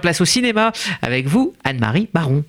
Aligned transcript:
Place 0.00 0.20
au 0.20 0.24
cinéma 0.24 0.70
avec 1.02 1.26
vous, 1.26 1.54
Anne-Marie 1.64 2.06
Baron. 2.14 2.44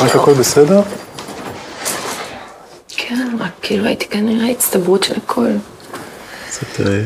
רק 0.00 0.16
הכל 0.16 0.32
בסדר? 0.32 0.82
כן, 2.88 3.36
רק 3.40 3.52
כאילו 3.62 3.84
הייתי 3.84 4.08
כנראה 4.08 4.50
הצטברות 4.50 5.04
של 5.04 5.14
הכל. 5.16 5.50
קצת 6.48 6.80
אה, 6.80 7.02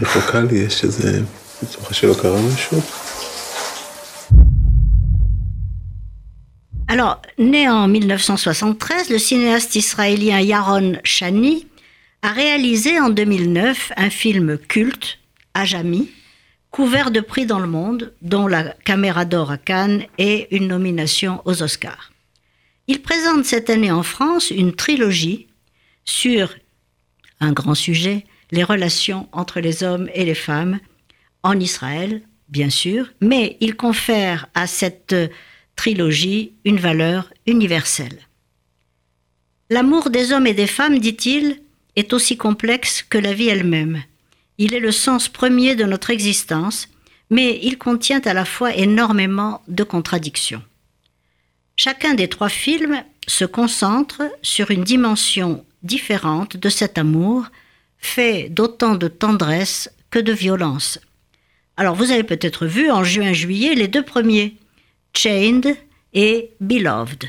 רחוקה 0.00 0.40
לי, 0.40 0.58
יש 0.58 0.84
איזה... 0.84 1.20
בטוחה 1.62 1.94
שלא 1.94 2.14
קרה 2.22 2.38
משהו? 2.54 2.80
Alors, 6.90 7.22
né 7.38 7.68
en 7.68 7.86
1973, 7.86 9.10
le 9.10 9.18
cinéaste 9.18 9.76
israélien 9.76 10.40
Yaron 10.40 10.94
Shani 11.04 11.68
a 12.22 12.32
réalisé 12.32 12.98
en 12.98 13.10
2009 13.10 13.92
un 13.96 14.10
film 14.10 14.58
culte, 14.58 15.20
Ajami, 15.54 16.10
couvert 16.72 17.12
de 17.12 17.20
prix 17.20 17.46
dans 17.46 17.60
le 17.60 17.68
monde, 17.68 18.12
dont 18.22 18.48
la 18.48 18.74
Caméra 18.84 19.24
d'or 19.24 19.52
à 19.52 19.56
Cannes 19.56 20.02
et 20.18 20.48
une 20.50 20.66
nomination 20.66 21.40
aux 21.44 21.62
Oscars. 21.62 22.10
Il 22.88 23.02
présente 23.02 23.44
cette 23.44 23.70
année 23.70 23.92
en 23.92 24.02
France 24.02 24.50
une 24.50 24.74
trilogie 24.74 25.46
sur 26.04 26.56
un 27.38 27.52
grand 27.52 27.76
sujet, 27.76 28.26
les 28.50 28.64
relations 28.64 29.28
entre 29.30 29.60
les 29.60 29.84
hommes 29.84 30.10
et 30.12 30.24
les 30.24 30.34
femmes, 30.34 30.80
en 31.44 31.60
Israël, 31.60 32.22
bien 32.48 32.68
sûr, 32.68 33.12
mais 33.20 33.58
il 33.60 33.76
confère 33.76 34.48
à 34.54 34.66
cette 34.66 35.14
trilogie 35.80 36.52
une 36.66 36.78
valeur 36.78 37.32
universelle. 37.46 38.18
L'amour 39.70 40.10
des 40.10 40.30
hommes 40.30 40.46
et 40.46 40.52
des 40.52 40.66
femmes, 40.66 40.98
dit-il, 40.98 41.62
est 41.96 42.12
aussi 42.12 42.36
complexe 42.36 43.02
que 43.02 43.16
la 43.16 43.32
vie 43.32 43.48
elle-même. 43.48 44.02
Il 44.58 44.74
est 44.74 44.86
le 44.88 44.92
sens 44.92 45.30
premier 45.30 45.76
de 45.76 45.84
notre 45.84 46.10
existence, 46.10 46.86
mais 47.30 47.58
il 47.62 47.78
contient 47.78 48.20
à 48.26 48.34
la 48.34 48.44
fois 48.44 48.76
énormément 48.76 49.62
de 49.68 49.82
contradictions. 49.82 50.62
Chacun 51.76 52.12
des 52.12 52.28
trois 52.28 52.50
films 52.50 53.02
se 53.26 53.46
concentre 53.46 54.20
sur 54.42 54.70
une 54.70 54.84
dimension 54.84 55.64
différente 55.82 56.58
de 56.58 56.68
cet 56.68 56.98
amour, 56.98 57.46
fait 57.96 58.50
d'autant 58.50 58.96
de 58.96 59.08
tendresse 59.08 59.90
que 60.10 60.18
de 60.18 60.34
violence. 60.34 60.98
Alors 61.78 61.94
vous 61.94 62.10
avez 62.10 62.24
peut-être 62.24 62.66
vu 62.66 62.90
en 62.90 63.02
juin-juillet 63.02 63.74
les 63.74 63.88
deux 63.88 64.04
premiers, 64.04 64.56
Chained 65.12 65.76
et 66.12 66.50
Beloved, 66.60 67.24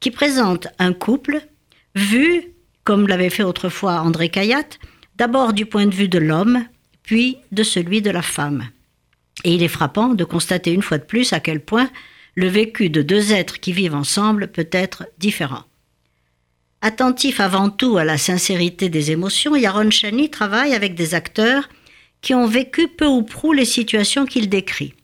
qui 0.00 0.10
présentent 0.10 0.68
un 0.78 0.92
couple 0.92 1.40
vu, 1.94 2.52
comme 2.84 3.06
l'avait 3.06 3.30
fait 3.30 3.42
autrefois 3.42 4.00
André 4.00 4.28
Cayatte, 4.28 4.78
d'abord 5.16 5.52
du 5.52 5.66
point 5.66 5.86
de 5.86 5.94
vue 5.94 6.08
de 6.08 6.18
l'homme, 6.18 6.64
puis 7.02 7.38
de 7.52 7.62
celui 7.62 8.02
de 8.02 8.10
la 8.10 8.22
femme. 8.22 8.68
Et 9.44 9.54
il 9.54 9.62
est 9.62 9.68
frappant 9.68 10.08
de 10.08 10.24
constater 10.24 10.72
une 10.72 10.82
fois 10.82 10.98
de 10.98 11.04
plus 11.04 11.32
à 11.32 11.40
quel 11.40 11.60
point 11.60 11.90
le 12.34 12.46
vécu 12.46 12.90
de 12.90 13.02
deux 13.02 13.32
êtres 13.32 13.60
qui 13.60 13.72
vivent 13.72 13.94
ensemble 13.94 14.48
peut 14.48 14.68
être 14.72 15.06
différent. 15.18 15.64
Attentif 16.82 17.40
avant 17.40 17.68
tout 17.68 17.98
à 17.98 18.04
la 18.04 18.16
sincérité 18.16 18.88
des 18.88 19.10
émotions, 19.10 19.54
Yaron 19.54 19.90
Chani 19.90 20.30
travaille 20.30 20.72
avec 20.72 20.94
des 20.94 21.14
acteurs 21.14 21.68
qui 22.22 22.34
ont 22.34 22.46
vécu 22.46 22.88
peu 22.88 23.06
ou 23.06 23.22
prou 23.22 23.52
les 23.52 23.64
situations 23.64 24.24
qu'il 24.24 24.48
décrit. 24.48 24.94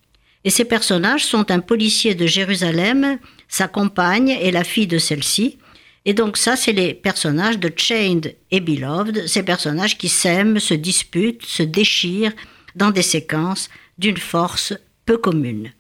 Et 0.46 0.50
ces 0.50 0.64
personnages 0.64 1.24
sont 1.24 1.50
un 1.50 1.58
policier 1.58 2.14
de 2.14 2.24
Jérusalem, 2.24 3.18
sa 3.48 3.66
compagne 3.66 4.28
et 4.28 4.52
la 4.52 4.62
fille 4.62 4.86
de 4.86 4.96
celle-ci. 4.96 5.58
Et 6.04 6.14
donc 6.14 6.36
ça, 6.36 6.54
c'est 6.54 6.72
les 6.72 6.94
personnages 6.94 7.58
de 7.58 7.70
Chained 7.76 8.36
et 8.52 8.60
Beloved, 8.60 9.26
ces 9.26 9.42
personnages 9.42 9.98
qui 9.98 10.08
s'aiment, 10.08 10.60
se 10.60 10.72
disputent, 10.72 11.44
se 11.44 11.64
déchirent 11.64 12.32
dans 12.76 12.92
des 12.92 13.02
séquences 13.02 13.68
d'une 13.98 14.18
force 14.18 14.72
peu 15.04 15.18
commune. 15.18 15.72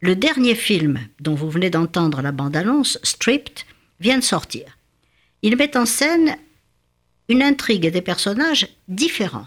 Le 0.00 0.16
dernier 0.16 0.56
film 0.56 0.98
dont 1.20 1.36
vous 1.36 1.48
venez 1.48 1.70
d'entendre 1.70 2.22
la 2.22 2.32
bande-annonce, 2.32 2.98
Stripped, 3.04 3.60
vient 4.00 4.18
de 4.18 4.24
sortir. 4.24 4.64
Il 5.42 5.56
met 5.56 5.76
en 5.76 5.86
scène 5.86 6.36
une 7.28 7.44
intrigue 7.44 7.84
et 7.84 7.92
des 7.92 8.02
personnages 8.02 8.66
différents. 8.88 9.46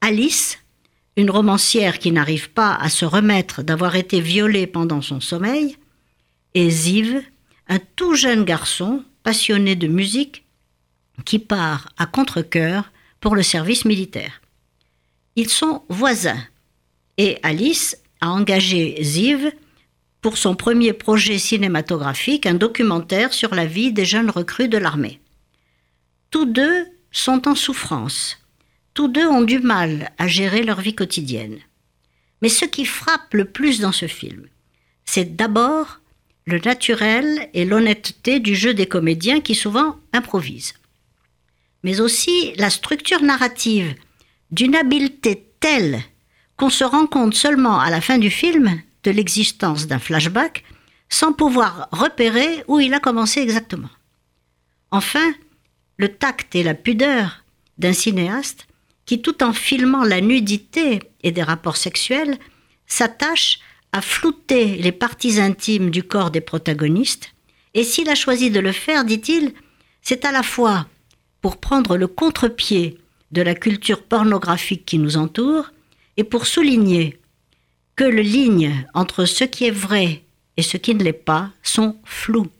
Alice, 0.00 0.56
une 1.16 1.30
romancière 1.30 1.98
qui 1.98 2.12
n'arrive 2.12 2.50
pas 2.50 2.74
à 2.74 2.88
se 2.88 3.04
remettre 3.04 3.62
d'avoir 3.62 3.96
été 3.96 4.20
violée 4.20 4.66
pendant 4.66 5.02
son 5.02 5.20
sommeil, 5.20 5.76
et 6.54 6.70
Ziv, 6.70 7.22
un 7.68 7.78
tout 7.96 8.14
jeune 8.14 8.44
garçon 8.44 9.04
passionné 9.22 9.76
de 9.76 9.88
musique 9.88 10.44
qui 11.24 11.38
part 11.38 11.88
à 11.96 12.06
contre-coeur 12.06 12.92
pour 13.20 13.34
le 13.34 13.42
service 13.42 13.84
militaire. 13.84 14.40
Ils 15.36 15.48
sont 15.48 15.82
voisins 15.88 16.42
et 17.18 17.38
Alice 17.42 17.96
a 18.20 18.30
engagé 18.30 18.96
Ziv 19.02 19.52
pour 20.20 20.38
son 20.38 20.54
premier 20.54 20.92
projet 20.92 21.38
cinématographique, 21.38 22.46
un 22.46 22.54
documentaire 22.54 23.32
sur 23.32 23.54
la 23.54 23.66
vie 23.66 23.92
des 23.92 24.04
jeunes 24.04 24.30
recrues 24.30 24.68
de 24.68 24.78
l'armée. 24.78 25.20
Tous 26.30 26.46
deux 26.46 26.86
sont 27.10 27.48
en 27.48 27.54
souffrance. 27.54 28.38
Tous 28.96 29.08
deux 29.08 29.26
ont 29.26 29.42
du 29.42 29.58
mal 29.58 30.10
à 30.16 30.26
gérer 30.26 30.62
leur 30.62 30.80
vie 30.80 30.94
quotidienne. 30.94 31.58
Mais 32.40 32.48
ce 32.48 32.64
qui 32.64 32.86
frappe 32.86 33.34
le 33.34 33.44
plus 33.44 33.78
dans 33.78 33.92
ce 33.92 34.06
film, 34.06 34.48
c'est 35.04 35.36
d'abord 35.36 36.00
le 36.46 36.58
naturel 36.60 37.50
et 37.52 37.66
l'honnêteté 37.66 38.40
du 38.40 38.54
jeu 38.54 38.72
des 38.72 38.86
comédiens 38.86 39.42
qui 39.42 39.54
souvent 39.54 39.98
improvisent. 40.14 40.72
Mais 41.82 42.00
aussi 42.00 42.54
la 42.56 42.70
structure 42.70 43.20
narrative 43.22 43.94
d'une 44.50 44.74
habileté 44.74 45.46
telle 45.60 46.00
qu'on 46.56 46.70
se 46.70 46.84
rend 46.84 47.06
compte 47.06 47.34
seulement 47.34 47.78
à 47.78 47.90
la 47.90 48.00
fin 48.00 48.16
du 48.16 48.30
film 48.30 48.80
de 49.02 49.10
l'existence 49.10 49.86
d'un 49.88 49.98
flashback 49.98 50.64
sans 51.10 51.34
pouvoir 51.34 51.90
repérer 51.92 52.64
où 52.66 52.80
il 52.80 52.94
a 52.94 53.00
commencé 53.00 53.40
exactement. 53.40 53.90
Enfin, 54.90 55.34
le 55.98 56.08
tact 56.08 56.54
et 56.54 56.62
la 56.62 56.72
pudeur 56.72 57.44
d'un 57.76 57.92
cinéaste 57.92 58.65
qui, 59.06 59.22
tout 59.22 59.42
en 59.42 59.52
filmant 59.52 60.04
la 60.04 60.20
nudité 60.20 61.00
et 61.22 61.32
des 61.32 61.42
rapports 61.42 61.76
sexuels, 61.76 62.36
s'attache 62.86 63.60
à 63.92 64.02
flouter 64.02 64.76
les 64.76 64.92
parties 64.92 65.40
intimes 65.40 65.90
du 65.90 66.02
corps 66.02 66.30
des 66.30 66.40
protagonistes, 66.40 67.32
et 67.72 67.84
s'il 67.84 68.08
a 68.08 68.14
choisi 68.14 68.50
de 68.50 68.60
le 68.60 68.72
faire, 68.72 69.04
dit-il, 69.04 69.52
c'est 70.02 70.24
à 70.24 70.32
la 70.32 70.42
fois 70.42 70.86
pour 71.40 71.58
prendre 71.58 71.96
le 71.96 72.06
contre-pied 72.06 72.98
de 73.32 73.42
la 73.42 73.54
culture 73.54 74.02
pornographique 74.02 74.84
qui 74.84 74.98
nous 74.98 75.16
entoure, 75.16 75.72
et 76.16 76.24
pour 76.24 76.46
souligner 76.46 77.18
que 77.94 78.04
les 78.04 78.22
lignes 78.22 78.86
entre 78.94 79.24
ce 79.24 79.44
qui 79.44 79.66
est 79.66 79.70
vrai 79.70 80.22
et 80.56 80.62
ce 80.62 80.76
qui 80.76 80.94
ne 80.94 81.04
l'est 81.04 81.12
pas 81.12 81.50
sont 81.62 81.96
floues, 82.04 82.50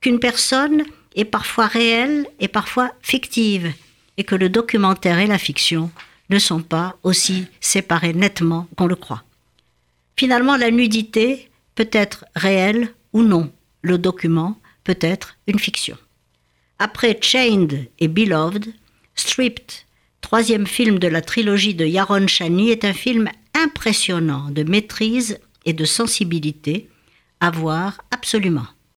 qu'une 0.00 0.20
personne 0.20 0.84
est 1.14 1.24
parfois 1.24 1.66
réelle 1.66 2.26
et 2.40 2.48
parfois 2.48 2.92
fictive, 3.00 3.72
et 4.16 4.24
que 4.24 4.34
le 4.34 4.48
documentaire 4.48 5.18
et 5.18 5.26
la 5.26 5.38
fiction 5.38 5.90
ne 6.30 6.38
sont 6.38 6.62
pas 6.62 6.96
aussi 7.02 7.46
séparés 7.60 8.12
nettement 8.12 8.68
qu'on 8.76 8.86
le 8.86 8.96
croit. 8.96 9.24
Finalement, 10.16 10.56
la 10.56 10.70
nudité 10.70 11.50
peut 11.74 11.90
être 11.92 12.24
réelle 12.34 12.92
ou 13.12 13.22
non, 13.22 13.52
le 13.82 13.98
document 13.98 14.58
peut 14.84 14.98
être 15.00 15.36
une 15.46 15.58
fiction. 15.58 15.96
Après 16.78 17.18
Chained 17.20 17.88
et 17.98 18.08
Beloved, 18.08 18.72
Stripped 19.14 19.86
troisième 20.26 20.66
film 20.66 20.98
de 20.98 21.06
la 21.06 21.22
trilogie 21.22 21.76
de 21.76 21.86
Yaron 21.86 22.26
Chani, 22.26 22.70
est 22.70 22.84
un 22.84 22.92
film 22.92 23.28
impressionnant 23.54 24.50
de 24.50 24.64
maîtrise 24.64 25.38
et 25.64 25.72
de 25.72 25.84
sensibilité 25.84 26.88
à 27.38 27.52
voir 27.52 28.02
absolument. 28.10 28.66